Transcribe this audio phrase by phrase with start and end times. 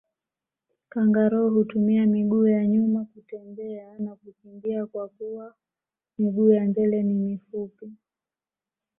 [0.89, 5.53] Kangaroo hutumia miguu ya nyuma kutembea na kukimbia kwakuwa
[6.17, 7.91] miguu ya mbele ni mifupi